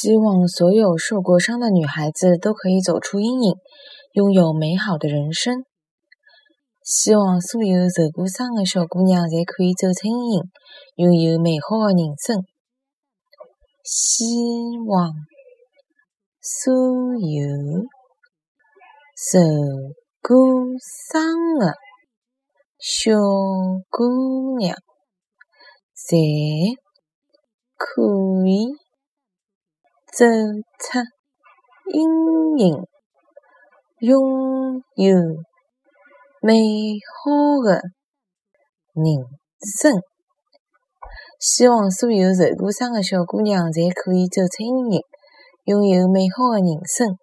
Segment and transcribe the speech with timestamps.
[0.00, 3.54] 希望所有受过伤的女孩子都可以走出阴影，
[4.12, 5.64] 拥有美好的人生。
[6.84, 10.42] 希望所有受过伤的小姑娘侪可以走出阴影，
[10.94, 12.44] 拥有美好的人生。
[13.82, 15.10] 希望
[16.40, 16.72] 所
[17.18, 17.82] 有
[19.16, 19.40] 受
[20.22, 20.30] 过
[21.10, 21.24] 伤
[21.58, 21.74] 的
[22.78, 23.18] 小
[23.90, 24.76] 姑娘
[25.96, 26.78] 侪
[27.74, 28.87] 可以
[30.18, 30.98] 走出
[31.94, 32.74] 阴影，
[34.00, 35.14] 拥有
[36.42, 36.58] 美
[37.06, 37.74] 好的
[38.94, 39.04] 人
[39.78, 39.92] 生。
[41.38, 45.00] 希望所有受过伤的小姑娘侪可以走出阴影，
[45.66, 47.14] 拥有美好的人生。